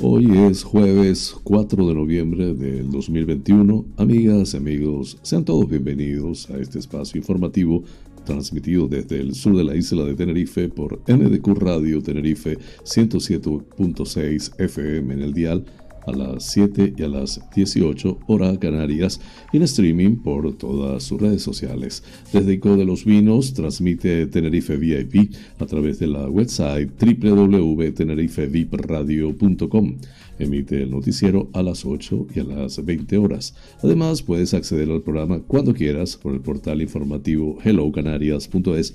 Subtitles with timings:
[0.00, 3.84] Hoy es jueves 4 de noviembre del 2021.
[3.96, 7.84] Amigas amigos, sean todos bienvenidos a este espacio informativo
[8.24, 15.14] transmitido desde el sur de la isla de Tenerife por NDQ Radio Tenerife 107.6 FM
[15.14, 15.64] en el dial
[16.06, 19.20] a las 7 y a las 18 hora Canarias
[19.52, 22.02] y en streaming por todas sus redes sociales.
[22.32, 29.96] Desde Ico de los Vinos transmite Tenerife VIP a través de la website www.tenerifevipradio.com.
[30.38, 33.54] Emite el noticiero a las 8 y a las 20 horas.
[33.82, 38.94] Además, puedes acceder al programa cuando quieras por el portal informativo hellocanarias.es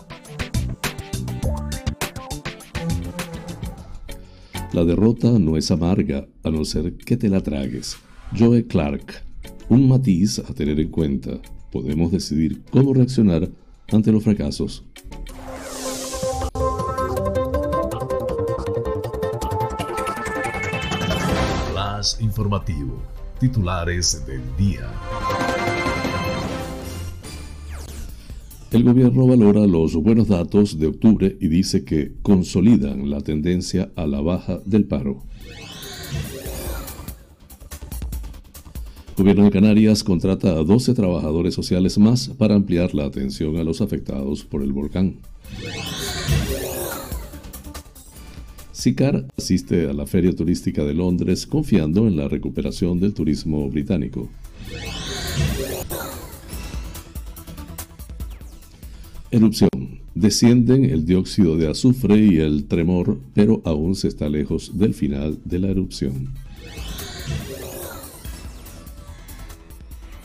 [4.73, 7.97] La derrota no es amarga a no ser que te la tragues.
[8.37, 9.21] Joe Clark.
[9.67, 11.31] Un matiz a tener en cuenta.
[11.73, 13.49] Podemos decidir cómo reaccionar
[13.91, 14.85] ante los fracasos.
[21.73, 23.01] Flash informativo.
[23.41, 24.87] Titulares del día.
[28.71, 34.07] El gobierno valora los buenos datos de octubre y dice que consolidan la tendencia a
[34.07, 35.23] la baja del paro.
[39.17, 43.81] Gobierno de Canarias contrata a 12 trabajadores sociales más para ampliar la atención a los
[43.81, 45.17] afectados por el volcán.
[48.71, 54.29] SICAR asiste a la Feria Turística de Londres confiando en la recuperación del turismo británico.
[59.31, 59.69] Erupción.
[60.13, 65.39] Descienden el dióxido de azufre y el tremor, pero aún se está lejos del final
[65.45, 66.33] de la erupción.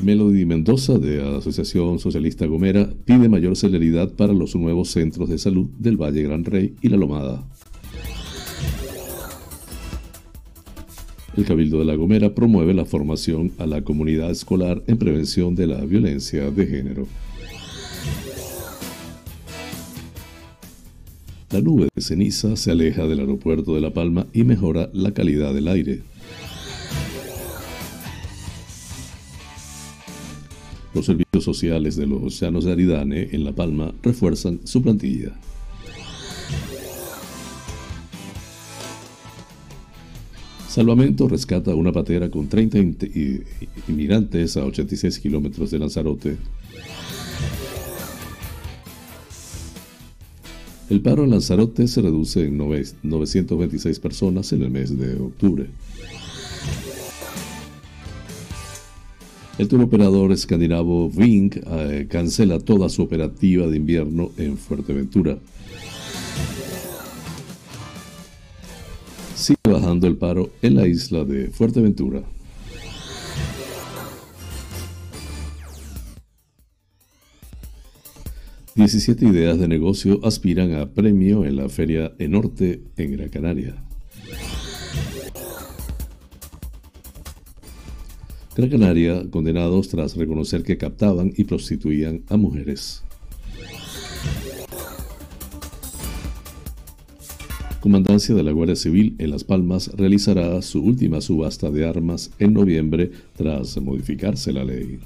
[0.01, 5.69] Melody Mendoza, de Asociación Socialista Gomera, pide mayor celeridad para los nuevos centros de salud
[5.79, 7.47] del Valle Gran Rey y La Lomada.
[11.37, 15.69] El Cabildo de La Gomera promueve la formación a la comunidad escolar en prevención de
[15.69, 17.07] la violencia de género.
[21.51, 25.55] La nube de ceniza se aleja del aeropuerto de La Palma y mejora la calidad
[25.55, 26.03] del aire.
[30.93, 35.35] Los servicios sociales de los llanos de Aridane en La Palma refuerzan su plantilla.
[40.69, 42.79] Salvamento rescata una patera con 30
[43.87, 46.37] inmigrantes a 86 kilómetros de Lanzarote.
[50.89, 55.67] El paro en Lanzarote se reduce en 926 personas en el mes de octubre.
[59.59, 65.39] El turoperador escandinavo Ving eh, cancela toda su operativa de invierno en Fuerteventura.
[69.35, 72.23] Sigue bajando el paro en la isla de Fuerteventura.
[78.77, 83.75] 17 ideas de negocio aspiran a premio en la Feria Enorte en Gran Canaria.
[88.55, 93.03] Gran Canaria, condenados tras reconocer que captaban y prostituían a mujeres.
[97.81, 102.53] Comandancia de la Guardia Civil en Las Palmas realizará su última subasta de armas en
[102.53, 105.01] noviembre tras modificarse la ley.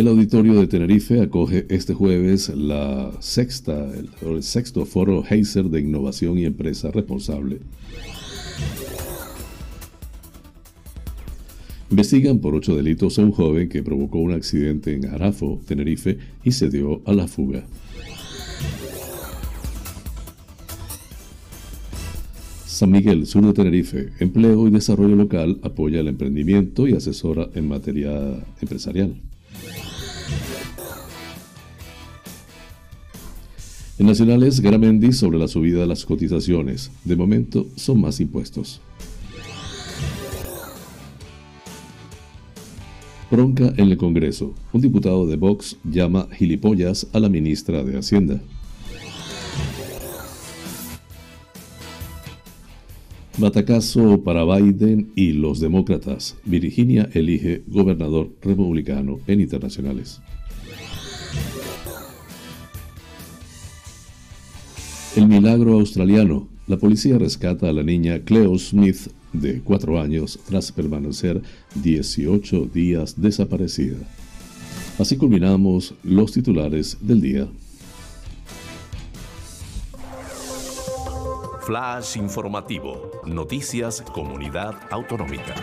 [0.00, 3.86] El auditorio de Tenerife acoge este jueves la sexta,
[4.22, 7.58] el, sexto foro Heiser de Innovación y Empresa Responsable.
[11.90, 16.52] Investigan por ocho delitos a un joven que provocó un accidente en Arafo, Tenerife, y
[16.52, 17.66] se dio a la fuga.
[22.64, 27.68] San Miguel, sur de Tenerife, Empleo y Desarrollo Local apoya el emprendimiento y asesora en
[27.68, 29.29] materia empresarial.
[34.00, 36.90] En nacionales, Garamendi sobre la subida de las cotizaciones.
[37.04, 38.80] De momento son más impuestos.
[43.30, 44.54] Bronca en el Congreso.
[44.72, 48.40] Un diputado de Vox llama gilipollas a la ministra de Hacienda.
[53.36, 56.38] Batacazo para Biden y los demócratas.
[56.46, 60.22] Virginia elige gobernador republicano en internacionales.
[65.20, 66.48] El milagro australiano.
[66.66, 71.42] La policía rescata a la niña Cleo Smith de cuatro años tras permanecer
[71.74, 73.98] 18 días desaparecida.
[74.98, 77.48] Así culminamos los titulares del día.
[81.66, 83.10] Flash informativo.
[83.26, 85.54] Noticias Comunidad Autonómica.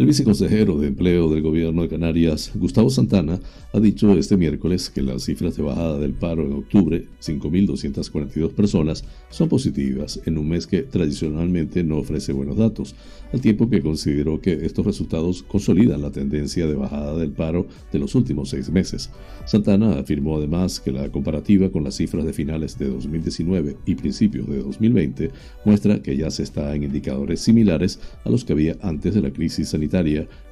[0.00, 3.38] El viceconsejero de Empleo del Gobierno de Canarias, Gustavo Santana,
[3.74, 9.04] ha dicho este miércoles que las cifras de bajada del paro en octubre, 5.242 personas,
[9.28, 12.94] son positivas en un mes que tradicionalmente no ofrece buenos datos,
[13.30, 17.98] al tiempo que consideró que estos resultados consolidan la tendencia de bajada del paro de
[17.98, 19.10] los últimos seis meses.
[19.44, 24.48] Santana afirmó además que la comparativa con las cifras de finales de 2019 y principios
[24.48, 25.30] de 2020
[25.66, 29.30] muestra que ya se está en indicadores similares a los que había antes de la
[29.30, 29.89] crisis sanitaria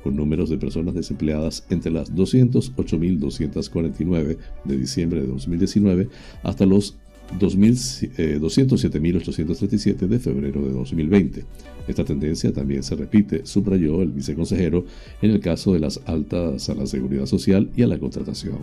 [0.02, 6.08] con números de personas desempleadas entre las 208.249 de diciembre de 2019
[6.42, 6.96] hasta los
[7.38, 11.44] 207.837 eh, de febrero de 2020.
[11.88, 14.84] Esta tendencia también se repite, subrayó el viceconsejero,
[15.22, 18.58] en el caso de las altas a la seguridad social y a la contratación.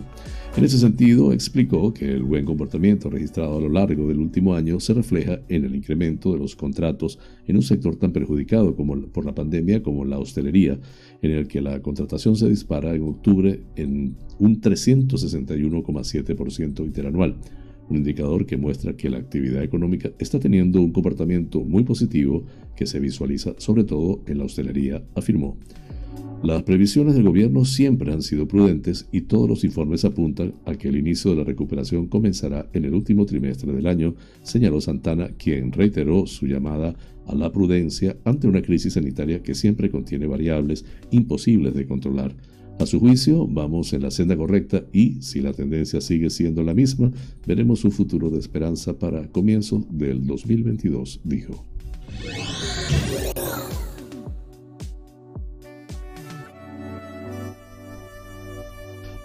[0.56, 4.78] En ese sentido, explicó que el buen comportamiento registrado a lo largo del último año
[4.78, 7.18] se refleja en el incremento de los contratos
[7.48, 10.78] en un sector tan perjudicado como por la pandemia como la hostelería,
[11.20, 17.34] en el que la contratación se dispara en octubre en un 361,7% interanual
[17.88, 22.44] un indicador que muestra que la actividad económica está teniendo un comportamiento muy positivo
[22.74, 25.56] que se visualiza sobre todo en la hostelería, afirmó.
[26.42, 30.88] Las previsiones del gobierno siempre han sido prudentes y todos los informes apuntan a que
[30.88, 35.72] el inicio de la recuperación comenzará en el último trimestre del año, señaló Santana, quien
[35.72, 36.94] reiteró su llamada
[37.26, 42.36] a la prudencia ante una crisis sanitaria que siempre contiene variables imposibles de controlar.
[42.78, 46.74] A su juicio, vamos en la senda correcta y, si la tendencia sigue siendo la
[46.74, 47.10] misma,
[47.46, 51.64] veremos un futuro de esperanza para comienzo del 2022, dijo.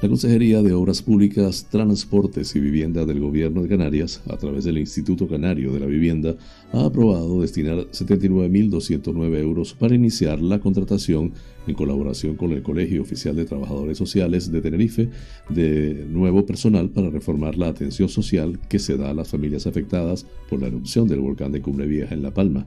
[0.02, 4.80] La Consejería de Obras Públicas, Transportes y Vivienda del Gobierno de Canarias, a través del
[4.80, 6.36] Instituto Canario de la Vivienda,
[6.74, 11.34] ha aprobado destinar 79.209 euros para iniciar la contratación
[11.68, 15.10] en colaboración con el Colegio Oficial de Trabajadores Sociales de Tenerife
[15.50, 20.26] de nuevo personal para reformar la atención social que se da a las familias afectadas
[20.50, 22.66] por la erupción del volcán de Cumbre Vieja en La Palma.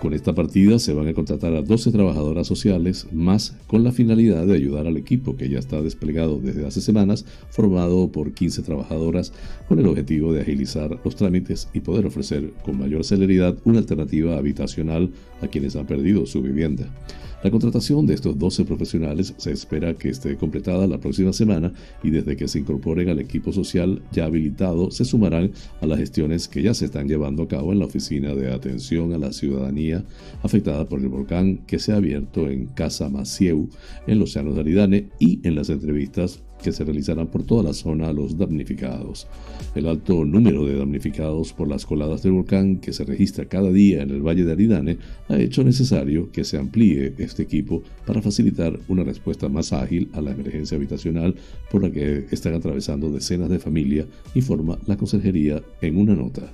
[0.00, 4.44] Con esta partida se van a contratar a 12 trabajadoras sociales más con la finalidad
[4.46, 9.32] de ayudar al equipo que ya está desplegado desde hace semanas, formado por 15 trabajadoras,
[9.68, 14.36] con el objetivo de agilizar los trámites y poder ofrecer con mayor celeridad una alternativa
[14.36, 16.88] habitacional a quienes han perdido su vivienda.
[17.42, 21.72] La contratación de estos 12 profesionales se espera que esté completada la próxima semana
[22.02, 26.46] y desde que se incorporen al equipo social ya habilitado se sumarán a las gestiones
[26.46, 30.04] que ya se están llevando a cabo en la Oficina de Atención a la Ciudadanía
[30.44, 33.68] afectada por el volcán que se ha abierto en Casa Macieu,
[34.06, 37.72] en los Llanos de Aridane y en las entrevistas que se realizarán por toda la
[37.72, 39.26] zona a los damnificados.
[39.74, 44.02] El alto número de damnificados por las coladas del volcán que se registra cada día
[44.02, 48.78] en el Valle de Aridane ha hecho necesario que se amplíe este equipo para facilitar
[48.88, 51.34] una respuesta más ágil a la emergencia habitacional
[51.70, 56.52] por la que están atravesando decenas de familias, informa la Consejería en una nota.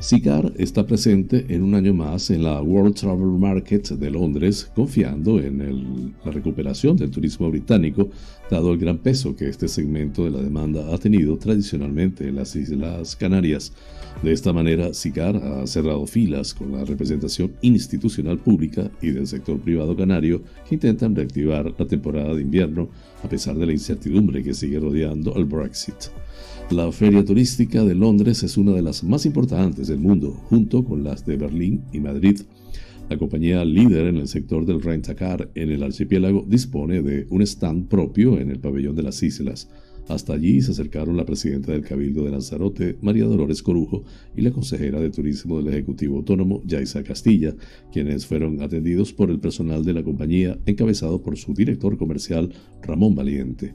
[0.00, 5.40] SICAR está presente en un año más en la World Travel Market de Londres, confiando
[5.40, 8.08] en la recuperación del turismo británico,
[8.48, 12.54] dado el gran peso que este segmento de la demanda ha tenido tradicionalmente en las
[12.54, 13.72] Islas Canarias.
[14.22, 19.60] De esta manera, SICAR ha cerrado filas con la representación institucional pública y del sector
[19.60, 22.88] privado canario que intentan reactivar la temporada de invierno
[23.22, 25.94] a pesar de la incertidumbre que sigue rodeando al Brexit.
[26.70, 31.04] La feria turística de Londres es una de las más importantes del mundo, junto con
[31.04, 32.40] las de Berlín y Madrid.
[33.08, 37.86] La compañía líder en el sector del rentacar en el archipiélago dispone de un stand
[37.88, 39.70] propio en el pabellón de las islas.
[40.08, 44.50] Hasta allí se acercaron la presidenta del Cabildo de Lanzarote, María Dolores Corujo, y la
[44.50, 47.54] consejera de Turismo del Ejecutivo Autónomo, Yaisa Castilla,
[47.92, 53.14] quienes fueron atendidos por el personal de la compañía, encabezado por su director comercial, Ramón
[53.14, 53.74] Valiente.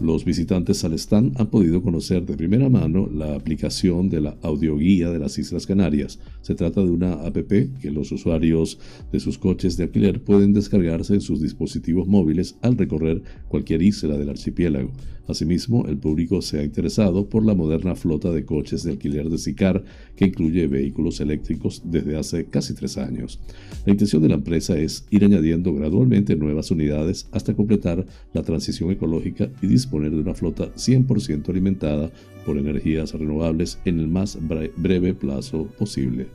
[0.00, 5.10] Los visitantes al stand han podido conocer de primera mano la aplicación de la audioguía
[5.10, 6.18] de las Islas Canarias.
[6.42, 8.78] Se trata de una app que los usuarios
[9.10, 14.16] de sus coches de alquiler pueden descargarse en sus dispositivos móviles al recorrer cualquier isla
[14.16, 14.92] del archipiélago.
[15.28, 19.38] Asimismo, el público se ha interesado por la moderna flota de coches de alquiler de
[19.38, 19.84] Sicar,
[20.16, 23.40] que incluye vehículos eléctricos desde hace casi tres años.
[23.86, 28.90] La intención de la empresa es ir añadiendo gradualmente nuevas unidades hasta completar la transición
[28.90, 32.10] ecológica y disponer de una flota 100% alimentada
[32.44, 34.38] por energías renovables en el más
[34.76, 36.26] breve plazo posible.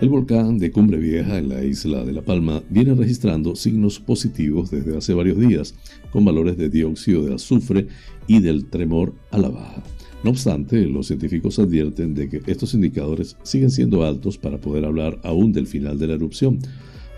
[0.00, 4.70] El volcán de Cumbre Vieja en la isla de La Palma viene registrando signos positivos
[4.70, 5.74] desde hace varios días,
[6.10, 7.86] con valores de dióxido de azufre
[8.26, 9.82] y del tremor a la baja.
[10.24, 15.20] No obstante, los científicos advierten de que estos indicadores siguen siendo altos para poder hablar
[15.22, 16.60] aún del final de la erupción.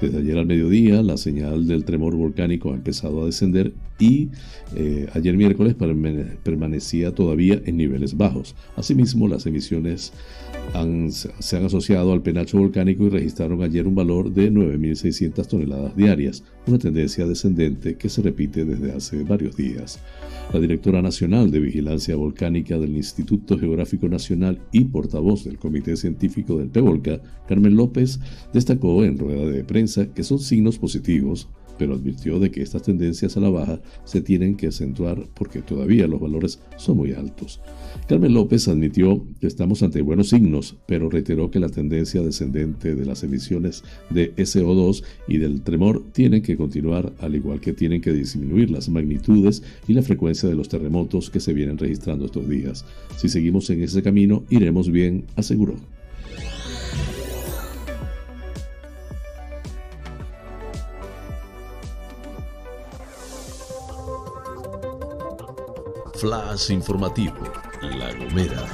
[0.01, 4.31] Desde ayer al mediodía, la señal del tremor volcánico ha empezado a descender y
[4.75, 5.75] eh, ayer miércoles
[6.43, 8.55] permanecía todavía en niveles bajos.
[8.77, 10.13] Asimismo, las emisiones
[11.39, 16.45] se han asociado al penacho volcánico y registraron ayer un valor de 9.600 toneladas diarias,
[16.67, 20.01] una tendencia descendente que se repite desde hace varios días.
[20.53, 26.59] La directora nacional de Vigilancia Volcánica del Instituto Geográfico Nacional y portavoz del Comité Científico
[26.59, 28.21] del PEVOLCA, Carmen López,
[28.53, 33.37] destacó en rueda de prensa que son signos positivos pero advirtió de que estas tendencias
[33.37, 37.61] a la baja se tienen que acentuar porque todavía los valores son muy altos.
[38.09, 43.05] Carmen López admitió que estamos ante buenos signos, pero reiteró que la tendencia descendente de
[43.05, 48.13] las emisiones de SO2 y del tremor tienen que continuar, al igual que tienen que
[48.13, 52.85] disminuir las magnitudes y la frecuencia de los terremotos que se vienen registrando estos días.
[53.17, 55.77] Si seguimos en ese camino, iremos bien, aseguró.
[66.23, 67.35] Flash informativo,
[67.81, 68.65] La Gomera.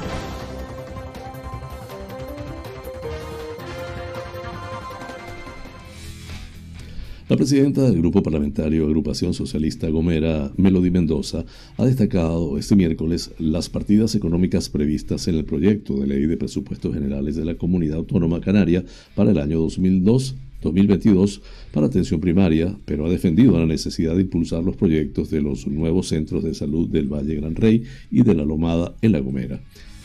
[7.27, 11.47] La presidenta del Grupo Parlamentario Agrupación Socialista Gomera, Melody Mendoza,
[11.79, 16.93] ha destacado este miércoles las partidas económicas previstas en el proyecto de ley de presupuestos
[16.93, 23.07] generales de la Comunidad Autónoma Canaria para el año 2002 2022 para atención primaria, pero
[23.07, 27.09] ha defendido la necesidad de impulsar los proyectos de los nuevos centros de salud del
[27.09, 29.61] Valle Gran Rey y de la Lomada en La Gomera.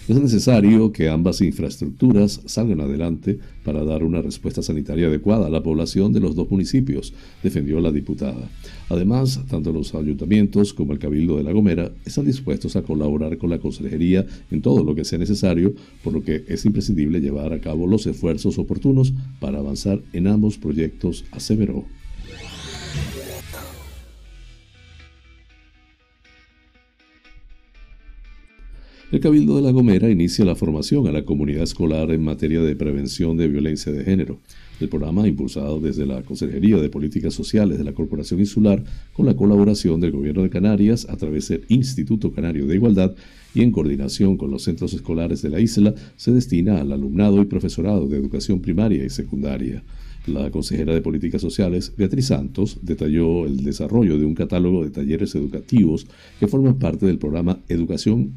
[0.06, 5.64] Es necesario que ambas infraestructuras salgan adelante para dar una respuesta sanitaria adecuada a la
[5.64, 8.50] población de los dos municipios, defendió la diputada.
[8.90, 13.50] Además, tanto los ayuntamientos como el Cabildo de La Gomera están dispuestos a colaborar con
[13.50, 17.62] la Consejería en todo lo que sea necesario, por lo que es imprescindible llevar a
[17.62, 21.86] cabo los esfuerzos oportunos para avanzar en ambos proyectos, aseveró.
[29.14, 32.76] El Cabildo de La Gomera inicia la formación a la comunidad escolar en materia de
[32.76, 34.40] prevención de violencia de género.
[34.80, 39.36] El programa, impulsado desde la Consejería de Políticas Sociales de la Corporación Insular, con la
[39.36, 43.14] colaboración del Gobierno de Canarias a través del Instituto Canario de Igualdad
[43.54, 47.46] y en coordinación con los centros escolares de la isla, se destina al alumnado y
[47.46, 49.84] profesorado de educación primaria y secundaria.
[50.26, 55.36] La consejera de Políticas Sociales, Beatriz Santos, detalló el desarrollo de un catálogo de talleres
[55.36, 56.08] educativos
[56.40, 58.32] que forman parte del programa Educación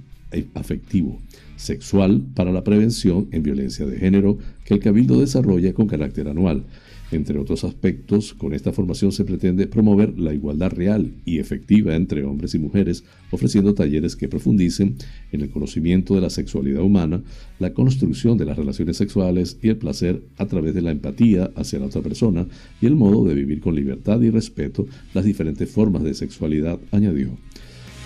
[0.54, 1.20] afectivo,
[1.56, 6.64] sexual para la prevención en violencia de género que el Cabildo desarrolla con carácter anual.
[7.12, 12.24] Entre otros aspectos, con esta formación se pretende promover la igualdad real y efectiva entre
[12.24, 14.96] hombres y mujeres, ofreciendo talleres que profundicen
[15.30, 17.22] en el conocimiento de la sexualidad humana,
[17.60, 21.78] la construcción de las relaciones sexuales y el placer a través de la empatía hacia
[21.78, 22.48] la otra persona
[22.80, 27.38] y el modo de vivir con libertad y respeto las diferentes formas de sexualidad, añadió.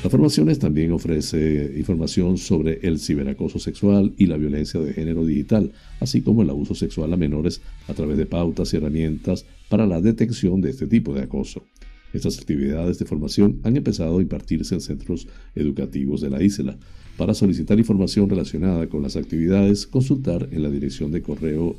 [0.02, 5.72] La formaciones también ofrece información sobre el ciberacoso sexual y la violencia de género digital,
[6.00, 10.00] así como el abuso sexual a menores a través de pautas y herramientas para la
[10.00, 11.66] detección de este tipo de acoso.
[12.14, 16.78] Estas actividades de formación han empezado a impartirse en centros educativos de la isla.
[17.18, 21.76] Para solicitar información relacionada con las actividades, consultar en la dirección de correo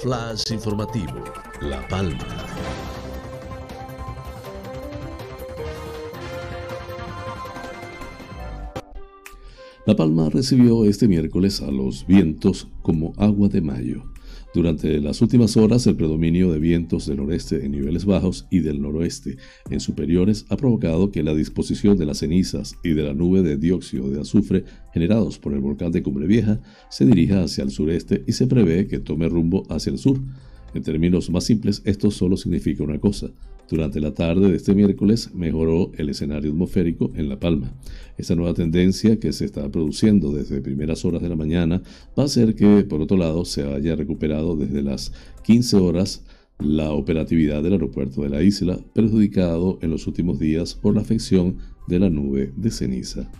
[0.00, 1.24] Flash informativo,
[1.60, 2.18] La Palma.
[9.86, 14.04] La Palma recibió este miércoles a los vientos como agua de mayo.
[14.54, 18.80] Durante las últimas horas, el predominio de vientos del noreste en niveles bajos y del
[18.80, 19.36] noroeste
[19.68, 23.58] en superiores ha provocado que la disposición de las cenizas y de la nube de
[23.58, 24.64] dióxido de azufre
[24.94, 28.86] generados por el volcán de Cumbre Vieja se dirija hacia el sureste y se prevé
[28.86, 30.18] que tome rumbo hacia el sur.
[30.72, 33.30] En términos más simples, esto solo significa una cosa,
[33.68, 37.72] durante la tarde de este miércoles mejoró el escenario atmosférico en La Palma.
[38.16, 41.82] Esta nueva tendencia que se está produciendo desde primeras horas de la mañana
[42.18, 45.12] va a hacer que, por otro lado, se haya recuperado desde las
[45.44, 46.24] 15 horas
[46.58, 51.58] la operatividad del aeropuerto de la isla, perjudicado en los últimos días por la afección
[51.86, 53.30] de la nube de ceniza.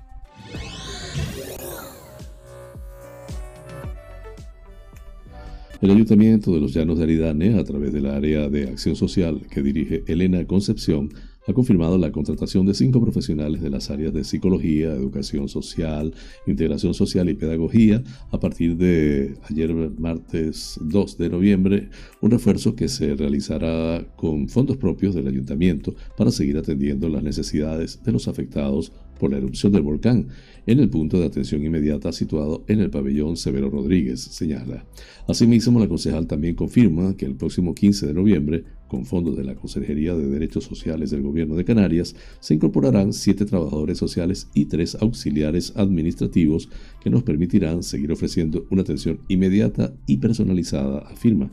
[5.80, 9.62] El Ayuntamiento de los Llanos de Aridane, a través del área de acción social que
[9.62, 11.10] dirige Elena Concepción,
[11.48, 16.12] ha confirmado la contratación de cinco profesionales de las áreas de psicología, educación social,
[16.46, 21.88] integración social y pedagogía a partir de ayer martes 2 de noviembre,
[22.20, 28.02] un refuerzo que se realizará con fondos propios del ayuntamiento para seguir atendiendo las necesidades
[28.04, 30.28] de los afectados por la erupción del volcán
[30.66, 34.84] en el punto de atención inmediata situado en el pabellón Severo Rodríguez, señala.
[35.26, 39.54] Asimismo, la concejal también confirma que el próximo 15 de noviembre, con fondos de la
[39.54, 44.96] Consejería de Derechos Sociales del Gobierno de Canarias, se incorporarán siete trabajadores sociales y tres
[45.00, 46.68] auxiliares administrativos
[47.00, 51.50] que nos permitirán seguir ofreciendo una atención inmediata y personalizada, afirma.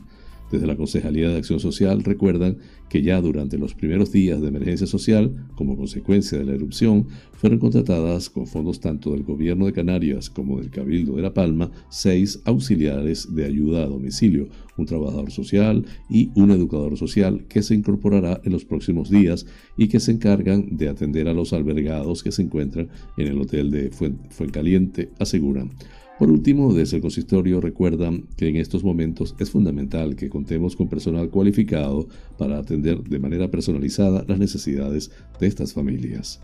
[0.50, 4.86] Desde la Concejalía de Acción Social recuerdan que ya durante los primeros días de emergencia
[4.86, 10.30] social, como consecuencia de la erupción, fueron contratadas con fondos tanto del Gobierno de Canarias
[10.30, 15.84] como del Cabildo de La Palma seis auxiliares de ayuda a domicilio, un trabajador social
[16.08, 20.76] y un educador social que se incorporará en los próximos días y que se encargan
[20.76, 23.90] de atender a los albergados que se encuentran en el hotel de
[24.30, 25.70] Fuencaliente, aseguran.
[26.18, 30.88] Por último, desde el consistorio recuerdan que en estos momentos es fundamental que contemos con
[30.88, 36.40] personal cualificado para atender de manera personalizada las necesidades de estas familias.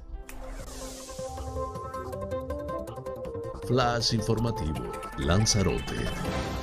[3.67, 6.62] Flash informativo, Lanzarote.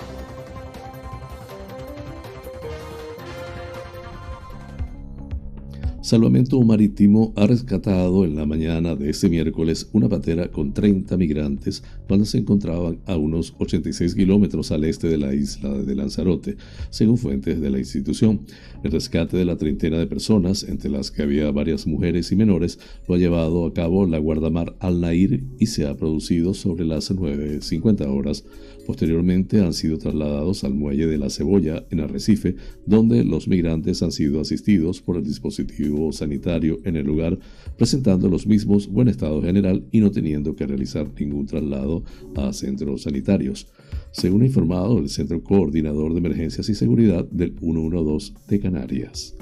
[6.09, 11.83] Salvamento Marítimo ha rescatado en la mañana de este miércoles una patera con 30 migrantes
[12.07, 16.57] cuando se encontraban a unos 86 kilómetros al este de la isla de Lanzarote,
[16.89, 18.39] según fuentes de la institución.
[18.83, 22.79] El rescate de la treintena de personas, entre las que había varias mujeres y menores,
[23.07, 27.11] lo ha llevado a cabo la Guardamar Al Nair y se ha producido sobre las
[27.11, 28.45] 9.50 horas.
[28.89, 32.55] Posteriormente han sido trasladados al muelle de la Cebolla en Arrecife,
[32.87, 37.37] donde los migrantes han sido asistidos por el dispositivo sanitario en el lugar,
[37.77, 42.03] presentando los mismos buen estado general y no teniendo que realizar ningún traslado
[42.35, 43.67] a centros sanitarios.
[44.09, 49.35] Según ha informado el Centro Coordinador de Emergencias y Seguridad del 112 de Canarias.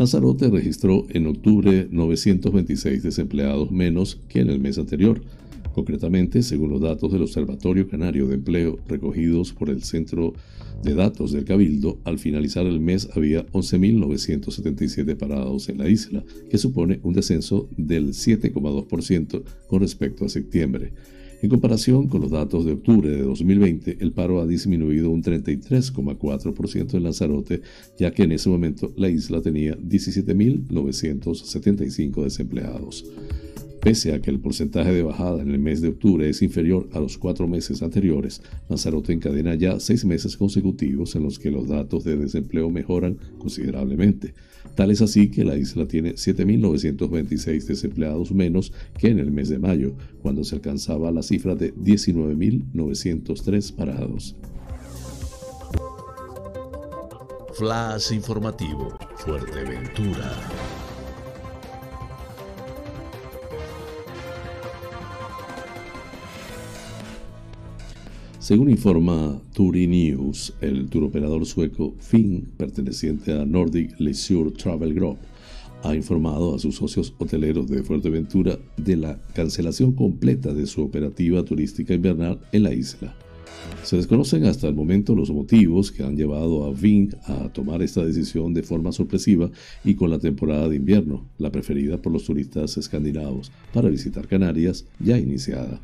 [0.00, 5.20] Lanzarote registró en octubre 926 desempleados menos que en el mes anterior.
[5.74, 10.32] Concretamente, según los datos del Observatorio Canario de Empleo recogidos por el Centro
[10.82, 16.56] de Datos del Cabildo, al finalizar el mes había 11.977 parados en la isla, que
[16.56, 20.94] supone un descenso del 7,2% con respecto a septiembre.
[21.42, 26.94] En comparación con los datos de octubre de 2020, el paro ha disminuido un 33,4%
[26.94, 27.62] en Lanzarote,
[27.98, 33.06] ya que en ese momento la isla tenía 17.975 desempleados.
[33.80, 37.00] Pese a que el porcentaje de bajada en el mes de octubre es inferior a
[37.00, 42.04] los cuatro meses anteriores, Lanzarote encadena ya seis meses consecutivos en los que los datos
[42.04, 44.34] de desempleo mejoran considerablemente.
[44.74, 49.58] Tal es así que la isla tiene 7.926 desempleados menos que en el mes de
[49.58, 54.36] mayo, cuando se alcanzaba la cifra de 19.903 parados.
[57.54, 60.32] Flash informativo, Fuerteventura.
[68.50, 75.18] Según informa News, el turoperador sueco Finn, perteneciente a Nordic Leisure Travel Group,
[75.84, 81.44] ha informado a sus socios hoteleros de Fuerteventura de la cancelación completa de su operativa
[81.44, 83.14] turística invernal en la isla.
[83.82, 88.04] Se desconocen hasta el momento los motivos que han llevado a Ving a tomar esta
[88.04, 89.50] decisión de forma sorpresiva
[89.84, 94.84] y con la temporada de invierno, la preferida por los turistas escandinavos para visitar Canarias,
[94.98, 95.80] ya iniciada.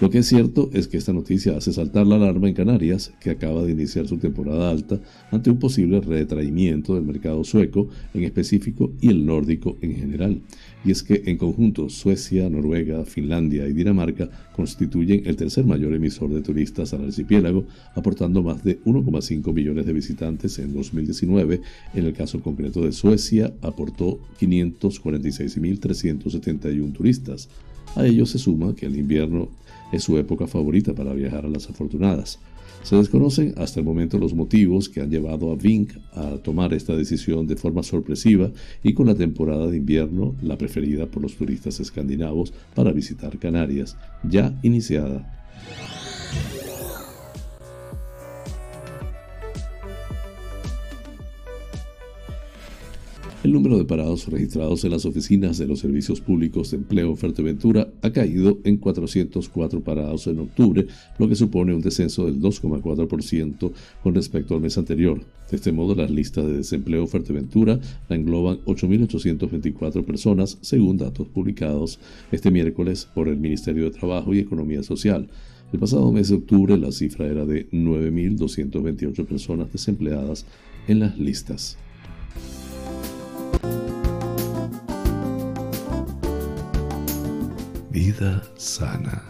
[0.00, 3.30] Lo que es cierto es que esta noticia hace saltar la alarma en Canarias, que
[3.30, 8.92] acaba de iniciar su temporada alta ante un posible retraimiento del mercado sueco en específico
[9.00, 10.40] y el nórdico en general
[10.84, 16.30] y es que en conjunto Suecia, Noruega, Finlandia y Dinamarca constituyen el tercer mayor emisor
[16.30, 21.60] de turistas al archipiélago, aportando más de 1,5 millones de visitantes en 2019.
[21.94, 27.48] En el caso concreto de Suecia, aportó 546.371 turistas.
[27.96, 29.48] A ello se suma que el invierno
[29.92, 32.38] es su época favorita para viajar a las afortunadas.
[32.82, 36.96] Se desconocen hasta el momento los motivos que han llevado a Vink a tomar esta
[36.96, 38.50] decisión de forma sorpresiva
[38.82, 43.96] y con la temporada de invierno, la preferida por los turistas escandinavos para visitar Canarias,
[44.22, 45.36] ya iniciada.
[53.42, 57.90] El número de parados registrados en las oficinas de los servicios públicos de empleo Fuerteventura
[58.02, 60.86] ha caído en 404 parados en octubre,
[61.18, 63.72] lo que supone un descenso del 2,4%
[64.02, 65.24] con respecto al mes anterior.
[65.50, 71.98] De este modo, las listas de desempleo Fuerteventura la engloban 8.824 personas, según datos publicados
[72.30, 75.30] este miércoles por el Ministerio de Trabajo y Economía Social.
[75.72, 80.44] El pasado mes de octubre la cifra era de 9.228 personas desempleadas
[80.88, 81.78] en las listas.
[87.92, 89.24] Vida sana.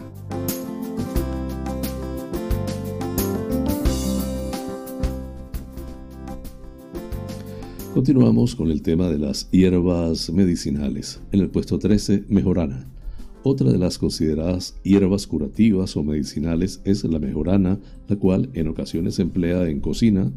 [7.95, 11.21] Continuamos con el tema de las hierbas medicinales.
[11.31, 12.87] En el puesto 13, mejorana.
[13.41, 19.15] Otra de las consideradas hierbas curativas o medicinales es la mejorana, la cual en ocasiones
[19.15, 20.31] se emplea en cocina,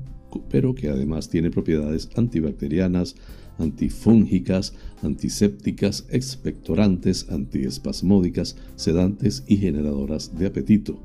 [0.49, 3.17] pero que además tiene propiedades antibacterianas,
[3.59, 11.01] antifúngicas, antisépticas, expectorantes, antiespasmódicas, sedantes y generadoras de apetito.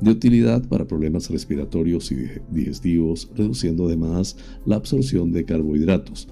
[0.00, 4.36] De utilidad para problemas respiratorios y digestivos, reduciendo además
[4.66, 6.28] la absorción de carbohidratos.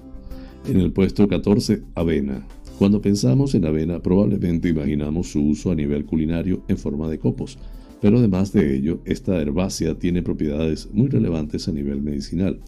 [0.67, 2.45] En el puesto 14, avena.
[2.77, 7.57] Cuando pensamos en avena, probablemente imaginamos su uso a nivel culinario en forma de copos,
[8.01, 12.59] pero además de ello, esta herbácea tiene propiedades muy relevantes a nivel medicinal.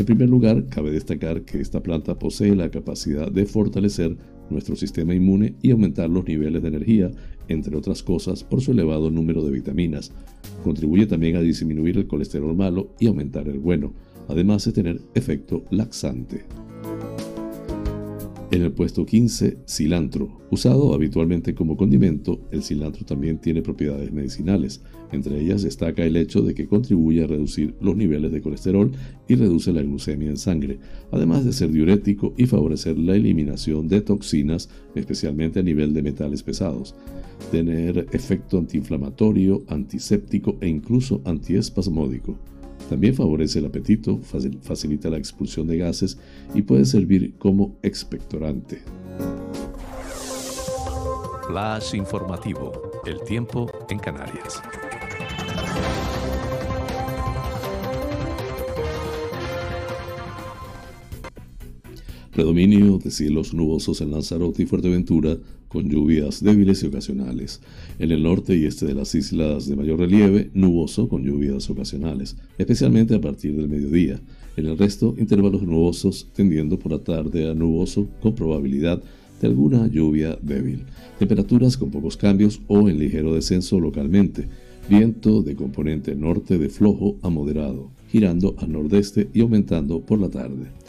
[0.00, 4.16] En primer lugar, cabe destacar que esta planta posee la capacidad de fortalecer
[4.48, 7.10] nuestro sistema inmune y aumentar los niveles de energía,
[7.48, 10.10] entre otras cosas por su elevado número de vitaminas.
[10.64, 13.92] Contribuye también a disminuir el colesterol malo y aumentar el bueno,
[14.26, 16.46] además de tener efecto laxante.
[18.50, 20.40] En el puesto 15, cilantro.
[20.50, 24.80] Usado habitualmente como condimento, el cilantro también tiene propiedades medicinales.
[25.12, 28.92] Entre ellas destaca el hecho de que contribuye a reducir los niveles de colesterol
[29.28, 30.78] y reduce la glucemia en sangre,
[31.10, 36.42] además de ser diurético y favorecer la eliminación de toxinas, especialmente a nivel de metales
[36.42, 36.94] pesados.
[37.50, 42.38] Tener efecto antiinflamatorio, antiséptico e incluso antiespasmódico.
[42.88, 44.18] También favorece el apetito,
[44.62, 46.18] facilita la expulsión de gases
[46.54, 48.82] y puede servir como expectorante.
[51.46, 52.72] Flash informativo.
[53.06, 54.62] El tiempo en Canarias.
[62.40, 65.36] Predominio de cielos nubosos en Lanzarote y Fuerteventura,
[65.68, 67.60] con lluvias débiles y ocasionales.
[67.98, 72.38] En el norte y este de las islas de mayor relieve, nuboso con lluvias ocasionales,
[72.56, 74.22] especialmente a partir del mediodía.
[74.56, 79.02] En el resto, intervalos nubosos tendiendo por la tarde a nuboso con probabilidad
[79.38, 80.84] de alguna lluvia débil.
[81.18, 84.48] Temperaturas con pocos cambios o en ligero descenso localmente.
[84.88, 90.30] Viento de componente norte de flojo a moderado, girando al nordeste y aumentando por la
[90.30, 90.79] tarde.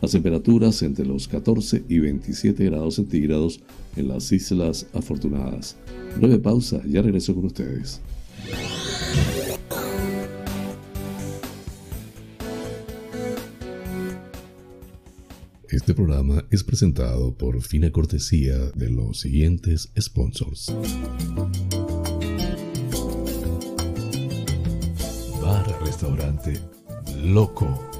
[0.00, 3.60] Las temperaturas entre los 14 y 27 grados centígrados
[3.96, 5.76] en las Islas Afortunadas.
[6.18, 8.00] Breve pausa, ya regreso con ustedes.
[15.68, 20.74] Este programa es presentado por fina cortesía de los siguientes sponsors.
[25.40, 26.58] Bar Restaurante
[27.22, 27.99] Loco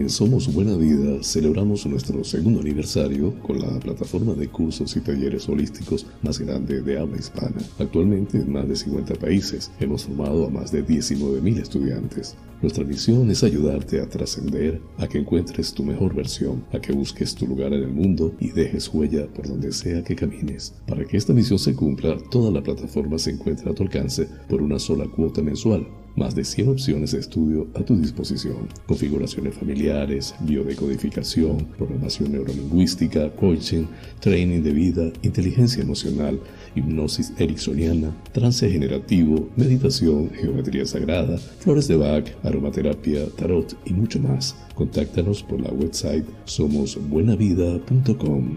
[0.00, 5.46] En Somos Buena Vida celebramos nuestro segundo aniversario con la plataforma de cursos y talleres
[5.46, 7.58] holísticos más grande de habla hispana.
[7.78, 12.34] Actualmente en más de 50 países hemos formado a más de 19.000 estudiantes.
[12.62, 17.34] Nuestra misión es ayudarte a trascender, a que encuentres tu mejor versión, a que busques
[17.34, 20.74] tu lugar en el mundo y dejes huella por donde sea que camines.
[20.86, 24.60] Para que esta misión se cumpla, toda la plataforma se encuentra a tu alcance por
[24.60, 28.68] una sola cuota mensual más de 100 opciones de estudio a tu disposición.
[28.86, 33.84] Configuraciones familiares, biodecodificación, programación neurolingüística, coaching,
[34.20, 36.40] training de vida, inteligencia emocional,
[36.74, 44.56] hipnosis ericksoniana, trance generativo, meditación, geometría sagrada, flores de Bach, aromaterapia, tarot y mucho más.
[44.74, 48.56] Contáctanos por la website somosbuenavida.com.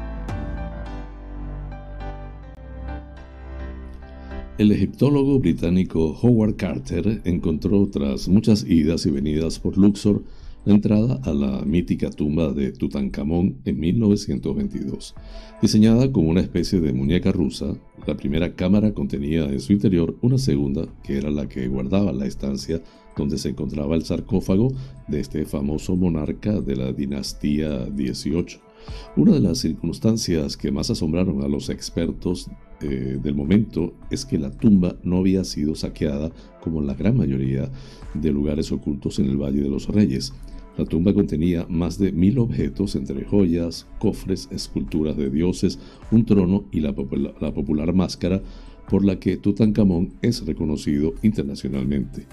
[4.57, 10.23] El egiptólogo británico Howard Carter encontró tras muchas idas y venidas por Luxor
[10.65, 15.15] la entrada a la mítica tumba de Tutankamón en 1922.
[15.61, 20.37] Diseñada como una especie de muñeca rusa, la primera cámara contenía en su interior una
[20.37, 22.83] segunda que era la que guardaba la estancia
[23.15, 24.73] donde se encontraba el sarcófago
[25.07, 28.70] de este famoso monarca de la dinastía XVIII.
[29.15, 32.49] Una de las circunstancias que más asombraron a los expertos
[32.81, 37.69] eh, del momento es que la tumba no había sido saqueada como la gran mayoría
[38.13, 40.33] de lugares ocultos en el Valle de los Reyes.
[40.77, 45.77] La tumba contenía más de mil objetos entre joyas, cofres, esculturas de dioses,
[46.11, 46.95] un trono y la,
[47.41, 48.41] la popular máscara
[48.89, 52.25] por la que Tutankamón es reconocido internacionalmente.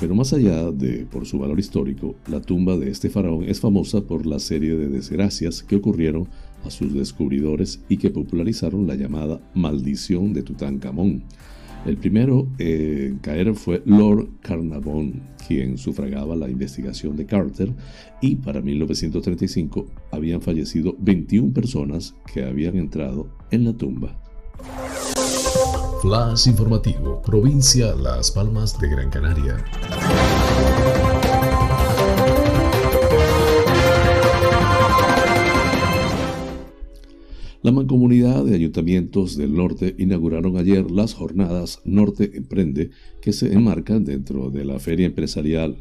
[0.00, 4.00] Pero más allá de por su valor histórico, la tumba de este faraón es famosa
[4.00, 6.26] por la serie de desgracias que ocurrieron
[6.64, 11.24] a sus descubridores y que popularizaron la llamada maldición de Tutankamón.
[11.84, 17.72] El primero en caer fue Lord Carnarvon, quien sufragaba la investigación de Carter,
[18.22, 24.18] y para 1935 habían fallecido 21 personas que habían entrado en la tumba.
[26.00, 29.62] Flash informativo, provincia Las Palmas de Gran Canaria.
[37.60, 44.06] La mancomunidad de ayuntamientos del norte inauguraron ayer las jornadas Norte Emprende que se enmarcan
[44.06, 45.76] dentro de la feria empresarial.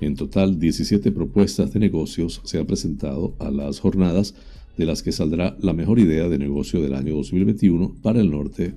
[0.00, 4.36] En total, 17 propuestas de negocios se han presentado a las jornadas,
[4.76, 8.76] de las que saldrá la mejor idea de negocio del año 2021 para el norte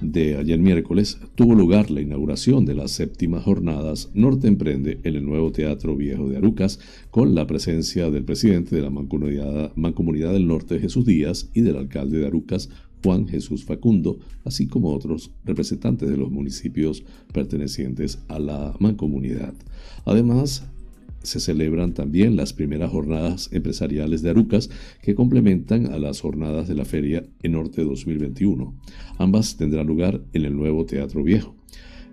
[0.00, 5.24] de ayer miércoles tuvo lugar la inauguración de las séptimas jornadas Norte Emprende en el
[5.24, 6.80] nuevo Teatro Viejo de Arucas,
[7.10, 12.18] con la presencia del presidente de la Mancomunidad, del Norte, Jesús Díaz, y del alcalde
[12.18, 12.70] de Arucas,
[13.02, 19.54] Juan Jesús Facundo, así como otros representantes de los municipios pertenecientes a la mancomunidad.
[20.06, 20.66] Además,
[21.24, 24.70] se celebran también las primeras jornadas empresariales de Arucas
[25.02, 28.74] que complementan a las jornadas de la Feria en Norte 2021.
[29.18, 31.56] Ambas tendrán lugar en el nuevo Teatro Viejo.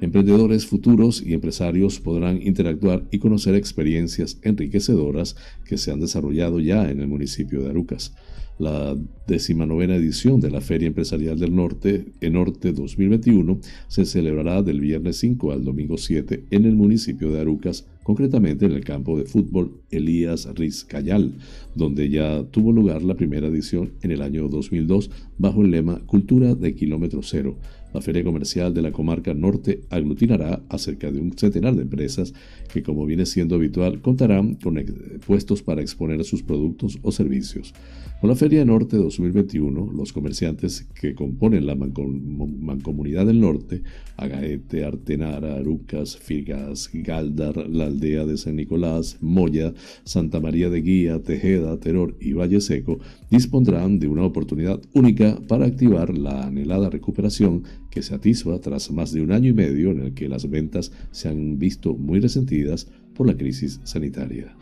[0.01, 6.89] Emprendedores futuros y empresarios podrán interactuar y conocer experiencias enriquecedoras que se han desarrollado ya
[6.89, 8.15] en el municipio de Arucas.
[8.57, 8.97] La
[9.27, 15.17] decimanovena edición de la Feria Empresarial del Norte, en Norte 2021, se celebrará del viernes
[15.17, 19.81] 5 al domingo 7 en el municipio de Arucas, concretamente en el campo de fútbol
[19.89, 21.33] Elías Rizcayal,
[21.75, 26.55] donde ya tuvo lugar la primera edición en el año 2002 bajo el lema Cultura
[26.55, 27.57] de Kilómetro Cero.
[27.93, 32.33] La feria comercial de la comarca norte aglutinará a cerca de un centenar de empresas
[32.71, 34.83] que, como viene siendo habitual, contarán con
[35.25, 37.73] puestos para exponer sus productos o servicios.
[38.21, 43.81] Con la Feria Norte 2021, los comerciantes que componen la Mancomunidad del Norte,
[44.15, 51.23] Agaete, Artenara, Arucas, Figas, Galdar, la aldea de San Nicolás, Moya, Santa María de Guía,
[51.23, 52.99] Tejeda, Teror y Valle Seco,
[53.31, 59.11] dispondrán de una oportunidad única para activar la anhelada recuperación que se atisba tras más
[59.11, 62.87] de un año y medio en el que las ventas se han visto muy resentidas
[63.13, 64.55] por la crisis sanitaria.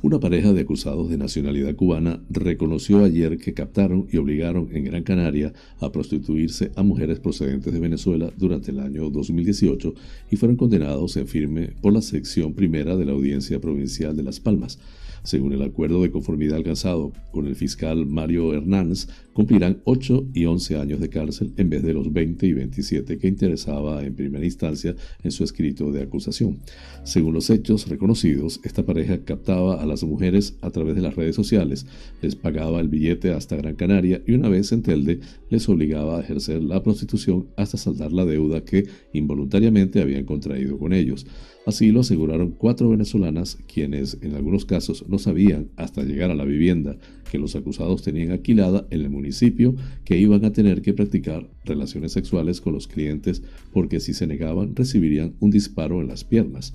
[0.00, 5.02] Una pareja de acusados de nacionalidad cubana reconoció ayer que captaron y obligaron en Gran
[5.02, 9.94] Canaria a prostituirse a mujeres procedentes de Venezuela durante el año 2018
[10.30, 14.38] y fueron condenados en firme por la sección primera de la Audiencia Provincial de Las
[14.38, 14.78] Palmas.
[15.22, 20.76] Según el acuerdo de conformidad alcanzado con el fiscal Mario Hernández, cumplirán 8 y 11
[20.78, 24.96] años de cárcel en vez de los 20 y 27 que interesaba en primera instancia
[25.22, 26.58] en su escrito de acusación.
[27.04, 31.36] Según los hechos reconocidos, esta pareja captaba a las mujeres a través de las redes
[31.36, 31.86] sociales,
[32.20, 36.20] les pagaba el billete hasta Gran Canaria y una vez en Telde les obligaba a
[36.20, 41.26] ejercer la prostitución hasta saldar la deuda que involuntariamente habían contraído con ellos.
[41.68, 46.46] Así lo aseguraron cuatro venezolanas, quienes en algunos casos no sabían hasta llegar a la
[46.46, 46.96] vivienda
[47.30, 49.74] que los acusados tenían alquilada en el municipio
[50.06, 54.74] que iban a tener que practicar relaciones sexuales con los clientes porque si se negaban
[54.74, 56.72] recibirían un disparo en las piernas.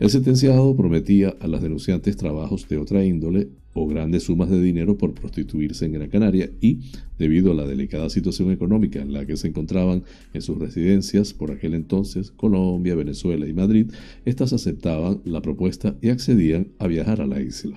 [0.00, 4.98] El sentenciado prometía a las denunciantes trabajos de otra índole o grandes sumas de dinero
[4.98, 6.80] por prostituirse en Gran Canaria y,
[7.18, 10.04] debido a la delicada situación económica en la que se encontraban
[10.34, 13.90] en sus residencias por aquel entonces, Colombia, Venezuela y Madrid,
[14.24, 17.76] éstas aceptaban la propuesta y accedían a viajar a la isla.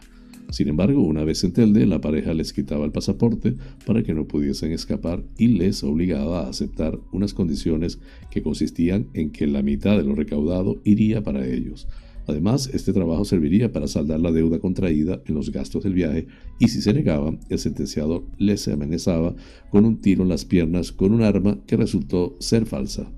[0.51, 3.55] Sin embargo, una vez en Telde, la pareja les quitaba el pasaporte
[3.85, 9.31] para que no pudiesen escapar y les obligaba a aceptar unas condiciones que consistían en
[9.31, 11.87] que la mitad de lo recaudado iría para ellos.
[12.27, 16.27] Además, este trabajo serviría para saldar la deuda contraída en los gastos del viaje
[16.59, 19.35] y si se negaban, el sentenciado les amenazaba
[19.69, 23.11] con un tiro en las piernas con un arma que resultó ser falsa.